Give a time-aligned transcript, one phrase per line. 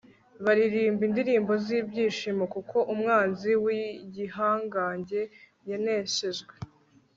[0.43, 5.21] baririmba indirimbo z'ibyishimo kuko umwanzi w'igihangange
[5.69, 6.53] yaneshejwe